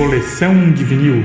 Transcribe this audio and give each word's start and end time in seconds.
Coleção 0.00 0.72
de 0.72 0.82
vinil. 0.82 1.22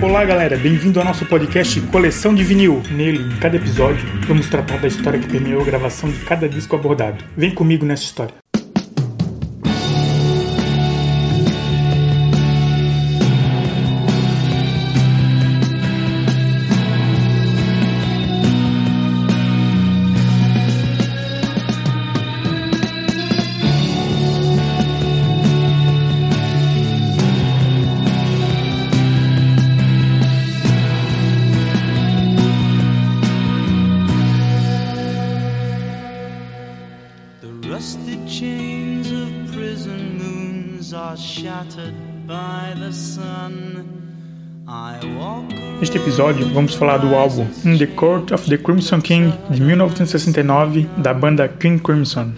Olá 0.00 0.24
galera, 0.24 0.56
bem-vindo 0.56 0.98
ao 0.98 1.04
nosso 1.04 1.26
podcast 1.26 1.78
Coleção 1.82 2.34
de 2.34 2.42
Vinil. 2.42 2.82
Nele, 2.90 3.18
em 3.18 3.36
cada 3.36 3.56
episódio, 3.56 4.08
vamos 4.26 4.48
tratar 4.48 4.78
da 4.78 4.88
história 4.88 5.20
que 5.20 5.28
permeou 5.28 5.60
a 5.60 5.64
gravação 5.66 6.08
de 6.08 6.18
cada 6.20 6.48
disco 6.48 6.74
abordado. 6.76 7.22
Vem 7.36 7.50
comigo 7.50 7.84
nessa 7.84 8.04
história. 8.04 8.45
Neste 45.80 45.96
episódio, 45.98 46.48
vamos 46.54 46.74
falar 46.74 46.98
do 46.98 47.12
álbum 47.16 47.48
In 47.64 47.76
the 47.76 47.88
Court 47.88 48.30
of 48.30 48.48
the 48.48 48.56
Crimson 48.56 49.00
King 49.00 49.32
de 49.50 49.60
1969 49.60 50.88
da 50.98 51.12
banda 51.12 51.48
King 51.48 51.78
Crimson. 51.78 52.34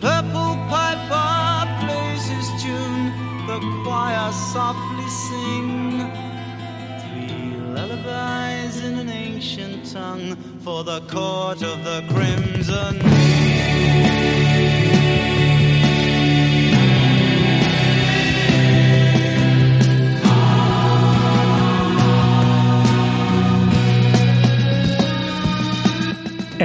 for 10.65 10.85
the 10.85 11.01
court 11.09 11.63
of 11.63 11.83
the 11.83 12.03
crimson 12.09 13.28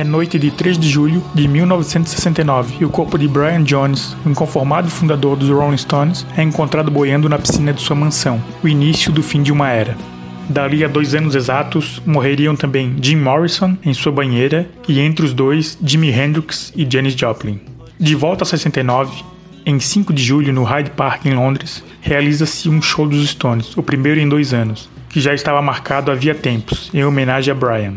É 0.03 0.05
noite 0.05 0.37
de 0.37 0.51
3 0.51 0.77
de 0.77 0.89
julho 0.89 1.23
de 1.33 1.47
1969 1.47 2.75
e 2.81 2.83
o 2.83 2.89
corpo 2.89 3.17
de 3.17 3.25
Brian 3.25 3.63
Jones, 3.63 4.17
o 4.25 4.29
inconformado 4.29 4.89
fundador 4.89 5.37
dos 5.37 5.47
Rolling 5.47 5.77
Stones, 5.77 6.27
é 6.35 6.43
encontrado 6.43 6.91
boiando 6.91 7.29
na 7.29 7.39
piscina 7.39 7.71
de 7.71 7.81
sua 7.81 7.95
mansão, 7.95 8.43
o 8.61 8.67
início 8.67 9.13
do 9.13 9.23
fim 9.23 9.41
de 9.41 9.49
uma 9.49 9.69
era. 9.69 9.95
Dali 10.49 10.83
a 10.83 10.89
dois 10.89 11.15
anos 11.15 11.35
exatos, 11.35 12.01
morreriam 12.05 12.53
também 12.53 12.97
Jim 13.01 13.15
Morrison 13.15 13.77
em 13.81 13.93
sua 13.93 14.11
banheira 14.11 14.69
e 14.89 14.99
entre 14.99 15.25
os 15.25 15.33
dois, 15.33 15.79
Jimi 15.81 16.11
Hendrix 16.11 16.73
e 16.75 16.85
Janis 16.85 17.13
Joplin. 17.13 17.61
De 17.97 18.13
volta 18.13 18.43
a 18.43 18.45
69, 18.45 19.23
em 19.65 19.79
5 19.79 20.11
de 20.11 20.21
julho 20.21 20.51
no 20.51 20.63
Hyde 20.63 20.89
Park 20.89 21.25
em 21.27 21.33
Londres, 21.33 21.81
realiza-se 22.01 22.67
um 22.67 22.81
show 22.81 23.07
dos 23.07 23.29
Stones, 23.29 23.77
o 23.77 23.81
primeiro 23.81 24.19
em 24.19 24.27
dois 24.27 24.53
anos, 24.53 24.89
que 25.07 25.21
já 25.21 25.33
estava 25.33 25.61
marcado 25.61 26.11
havia 26.11 26.35
tempos, 26.35 26.91
em 26.93 27.05
homenagem 27.05 27.53
a 27.53 27.55
Brian. 27.55 27.93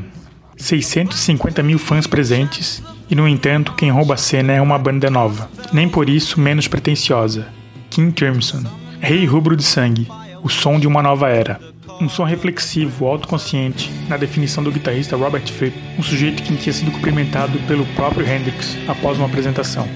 650 0.56 1.62
mil 1.62 1.78
fãs 1.78 2.06
presentes, 2.06 2.82
e 3.10 3.14
no 3.14 3.28
entanto, 3.28 3.74
quem 3.74 3.90
rouba 3.90 4.14
a 4.14 4.16
cena 4.16 4.52
é 4.52 4.60
uma 4.60 4.78
banda 4.78 5.10
nova, 5.10 5.48
nem 5.72 5.88
por 5.88 6.08
isso 6.08 6.40
menos 6.40 6.66
pretensiosa. 6.66 7.46
King 7.90 8.12
Crimson, 8.12 8.64
Rei 9.00 9.24
Rubro 9.24 9.56
de 9.56 9.62
Sangue, 9.62 10.08
o 10.42 10.48
som 10.48 10.78
de 10.78 10.86
uma 10.86 11.02
nova 11.02 11.28
era. 11.28 11.60
Um 12.00 12.08
som 12.08 12.24
reflexivo, 12.24 13.06
autoconsciente, 13.06 13.90
na 14.08 14.16
definição 14.16 14.62
do 14.62 14.72
guitarrista 14.72 15.16
Robert 15.16 15.46
Fripp, 15.50 15.76
um 15.98 16.02
sujeito 16.02 16.42
que 16.42 16.56
tinha 16.56 16.72
sido 16.72 16.90
cumprimentado 16.90 17.58
pelo 17.60 17.86
próprio 17.94 18.26
Hendrix 18.26 18.76
após 18.86 19.16
uma 19.16 19.26
apresentação. 19.26 19.88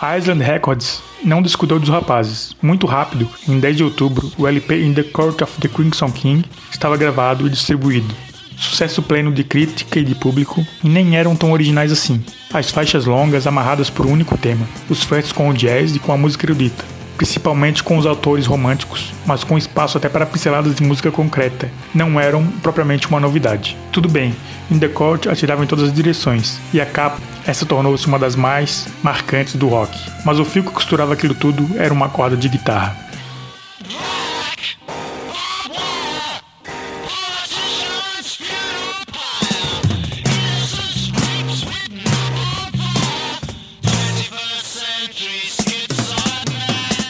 Island 0.00 0.44
Records 0.44 1.02
não 1.24 1.42
descuidou 1.42 1.80
dos 1.80 1.88
rapazes. 1.88 2.54
Muito 2.62 2.86
rápido, 2.86 3.28
em 3.48 3.58
10 3.58 3.76
de 3.78 3.84
outubro, 3.84 4.30
o 4.38 4.46
LP 4.46 4.84
In 4.84 4.94
the 4.94 5.02
Court 5.02 5.42
of 5.42 5.60
the 5.60 5.66
Crimson 5.66 6.12
King 6.12 6.48
estava 6.70 6.96
gravado 6.96 7.46
e 7.46 7.50
distribuído. 7.50 8.14
Sucesso 8.56 9.02
pleno 9.02 9.32
de 9.32 9.42
crítica 9.42 9.98
e 9.98 10.04
de 10.04 10.14
público, 10.14 10.64
e 10.84 10.88
nem 10.88 11.16
eram 11.16 11.34
tão 11.34 11.50
originais 11.50 11.90
assim. 11.90 12.24
As 12.52 12.70
faixas 12.70 13.06
longas 13.06 13.46
amarradas 13.46 13.90
por 13.90 14.06
um 14.06 14.12
único 14.12 14.38
tema, 14.38 14.68
os 14.88 15.02
flertes 15.02 15.32
com 15.32 15.48
o 15.48 15.54
jazz 15.54 15.96
e 15.96 15.98
com 15.98 16.12
a 16.12 16.16
música 16.16 16.46
erudita, 16.46 16.84
principalmente 17.18 17.82
com 17.82 17.98
os 17.98 18.06
autores 18.06 18.46
românticos, 18.46 19.12
mas 19.26 19.44
com 19.44 19.58
espaço 19.58 19.98
até 19.98 20.08
para 20.08 20.24
pinceladas 20.24 20.76
de 20.76 20.82
música 20.84 21.10
concreta, 21.10 21.68
não 21.92 22.18
eram 22.18 22.46
propriamente 22.62 23.08
uma 23.08 23.20
novidade. 23.20 23.76
Tudo 23.92 24.08
bem, 24.08 24.34
In 24.70 24.78
the 24.78 24.88
Court 24.88 25.26
atirava 25.26 25.64
em 25.64 25.66
todas 25.66 25.86
as 25.86 25.92
direções, 25.92 26.58
e 26.72 26.80
a 26.80 26.86
capa 26.86 27.18
essa 27.44 27.66
tornou-se 27.66 28.06
uma 28.06 28.18
das 28.18 28.36
mais 28.36 28.86
marcantes 29.02 29.56
do 29.56 29.68
rock. 29.68 29.98
Mas 30.24 30.38
o 30.38 30.44
fio 30.44 30.62
que 30.62 30.70
costurava 30.70 31.14
aquilo 31.14 31.34
tudo 31.34 31.68
era 31.76 31.92
uma 31.92 32.08
corda 32.08 32.36
de 32.36 32.48
guitarra. 32.48 33.07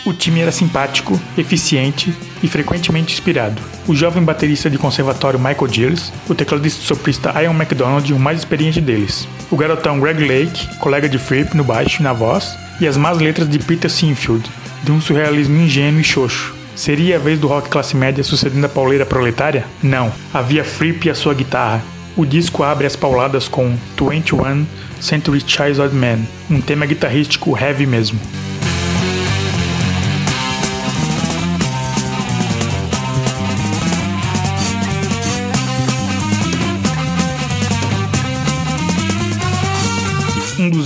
O 0.09 0.15
time 0.15 0.41
era 0.41 0.51
simpático, 0.51 1.21
eficiente 1.37 2.15
e 2.43 2.49
frequentemente 2.49 3.13
inspirado. 3.13 3.61
O 3.87 3.95
jovem 3.95 4.23
baterista 4.23 4.71
de 4.71 4.79
conservatório 4.79 5.39
Michael 5.39 5.69
Gilles, 5.71 6.11
o 6.27 6.35
tecladista 6.35 6.83
soprista 6.83 7.31
Ian 7.43 7.53
MacDonald, 7.53 8.11
o 8.15 8.19
mais 8.19 8.39
experiente 8.39 8.81
deles. 8.81 9.29
O 9.51 9.57
garotão 9.57 10.01
Greg 10.01 10.27
Lake, 10.27 10.79
colega 10.79 11.11
de 11.11 11.19
Fripp 11.19 11.55
no 11.55 11.63
baixo 11.63 12.01
e 12.01 12.03
na 12.03 12.15
voz, 12.15 12.57
e 12.81 12.87
as 12.87 12.97
más 12.97 13.19
letras 13.19 13.47
de 13.47 13.59
Peter 13.59 13.91
Sinfield, 13.91 14.51
de 14.83 14.91
um 14.91 14.99
surrealismo 14.99 15.61
ingênuo 15.61 16.01
e 16.01 16.05
xoxo. 16.05 16.55
Seria 16.75 17.17
a 17.17 17.19
vez 17.19 17.39
do 17.39 17.47
rock 17.47 17.69
classe 17.69 17.95
média 17.95 18.25
sucedendo 18.25 18.65
a 18.65 18.69
pauleira 18.71 19.05
proletária? 19.05 19.67
Não. 19.83 20.11
Havia 20.33 20.65
Fripp 20.65 21.07
e 21.07 21.11
a 21.11 21.15
sua 21.15 21.35
guitarra. 21.35 21.83
O 22.17 22.25
disco 22.25 22.63
abre 22.63 22.87
as 22.87 22.97
pauladas 22.97 23.47
com 23.47 23.77
21 23.99 24.65
Century 24.99 25.45
Child 25.47 25.95
Man, 25.95 26.21
um 26.51 26.63
tema 26.63 26.87
guitarrístico 26.87 27.55
heavy 27.55 27.87
mesmo. 27.87 28.19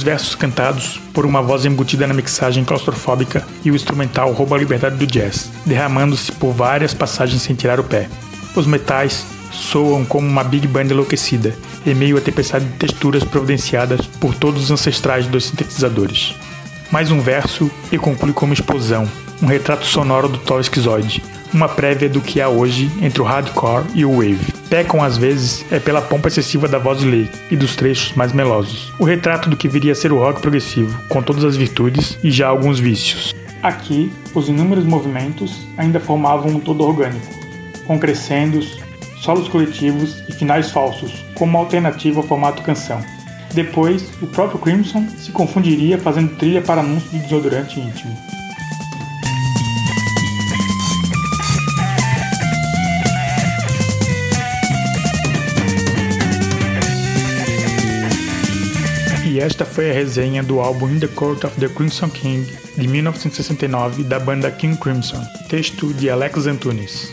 Dos 0.02 0.04
versos 0.04 0.34
cantados 0.34 1.00
por 1.14 1.24
uma 1.24 1.40
voz 1.40 1.64
embutida 1.64 2.06
na 2.06 2.14
mixagem 2.14 2.64
claustrofóbica 2.64 3.46
e 3.64 3.70
o 3.70 3.76
instrumental 3.76 4.32
rouba 4.32 4.56
a 4.56 4.58
liberdade 4.58 4.96
do 4.96 5.06
jazz, 5.06 5.48
derramando-se 5.64 6.32
por 6.32 6.52
várias 6.52 6.92
passagens 6.92 7.42
sem 7.42 7.54
tirar 7.54 7.78
o 7.78 7.84
pé. 7.84 8.08
Os 8.56 8.66
metais 8.66 9.24
soam 9.52 10.04
como 10.04 10.26
uma 10.26 10.42
big 10.42 10.66
band 10.66 10.86
enlouquecida, 10.86 11.54
em 11.86 11.94
meio 11.94 12.18
à 12.18 12.20
tempestade 12.20 12.64
de 12.64 12.72
texturas 12.72 13.22
providenciadas 13.22 14.04
por 14.20 14.34
todos 14.34 14.64
os 14.64 14.70
ancestrais 14.72 15.26
dos 15.26 15.44
sintetizadores. 15.44 16.34
Mais 16.90 17.10
um 17.12 17.20
verso 17.20 17.70
e 17.92 17.96
conclui 17.96 18.32
como 18.32 18.52
explosão, 18.52 19.08
um 19.40 19.46
retrato 19.46 19.86
sonoro 19.86 20.28
do 20.28 20.38
Thor 20.38 20.60
esquizoide, 20.60 21.22
uma 21.52 21.68
prévia 21.68 22.08
do 22.08 22.20
que 22.20 22.40
há 22.40 22.48
hoje 22.48 22.90
entre 23.00 23.20
o 23.20 23.24
hardcore 23.24 23.84
e 23.94 24.04
o 24.04 24.12
wave. 24.12 24.52
Pecam 24.68 25.02
às 25.02 25.18
vezes 25.18 25.64
é 25.70 25.78
pela 25.78 26.00
pompa 26.00 26.28
excessiva 26.28 26.66
da 26.66 26.78
voz 26.78 27.00
de 27.00 27.06
Lake 27.06 27.38
e 27.50 27.56
dos 27.56 27.76
trechos 27.76 28.14
mais 28.14 28.32
melosos. 28.32 28.92
O 28.98 29.04
retrato 29.04 29.50
do 29.50 29.56
que 29.56 29.68
viria 29.68 29.92
a 29.92 29.94
ser 29.94 30.12
o 30.12 30.18
rock 30.18 30.40
progressivo, 30.40 30.98
com 31.08 31.22
todas 31.22 31.44
as 31.44 31.56
virtudes 31.56 32.18
e 32.22 32.30
já 32.30 32.48
alguns 32.48 32.78
vícios. 32.78 33.34
Aqui, 33.62 34.10
os 34.34 34.48
inúmeros 34.48 34.84
movimentos 34.84 35.66
ainda 35.76 36.00
formavam 36.00 36.50
um 36.50 36.58
todo 36.58 36.84
orgânico, 36.84 37.32
com 37.86 37.98
crescendos, 37.98 38.80
solos 39.20 39.46
coletivos 39.46 40.22
e 40.28 40.32
finais 40.32 40.70
falsos, 40.70 41.24
como 41.34 41.58
alternativa 41.58 42.20
ao 42.20 42.26
formato 42.26 42.62
canção. 42.62 43.00
Depois, 43.54 44.10
o 44.20 44.26
próprio 44.26 44.58
Crimson 44.58 45.06
se 45.18 45.30
confundiria 45.30 45.98
fazendo 45.98 46.34
trilha 46.36 46.62
para 46.62 46.80
anúncio 46.80 47.10
de 47.10 47.18
desodorante 47.18 47.78
íntimo. 47.78 48.16
Esta 59.42 59.64
foi 59.64 59.90
a 59.90 59.92
resenha 59.92 60.40
do 60.40 60.60
álbum 60.60 60.88
In 60.88 61.00
the 61.00 61.08
Court 61.08 61.42
of 61.44 61.58
the 61.58 61.68
Crimson 61.68 62.08
King, 62.08 62.46
de 62.76 62.86
1969, 62.86 64.04
da 64.04 64.20
banda 64.20 64.48
King 64.52 64.76
Crimson, 64.76 65.20
texto 65.48 65.92
de 65.94 66.08
Alex 66.08 66.46
Antunes. 66.46 67.10